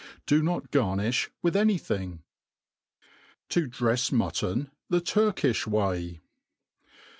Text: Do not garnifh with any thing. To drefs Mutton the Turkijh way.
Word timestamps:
Do 0.25 0.41
not 0.41 0.71
garnifh 0.71 1.29
with 1.43 1.55
any 1.55 1.77
thing. 1.77 2.23
To 3.49 3.67
drefs 3.69 4.11
Mutton 4.11 4.71
the 4.89 4.99
Turkijh 4.99 5.67
way. 5.67 6.21